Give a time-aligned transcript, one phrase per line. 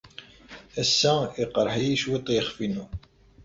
[0.81, 2.85] Ass-a, yeqreḥ-iyi cwiṭ yiɣef-inu.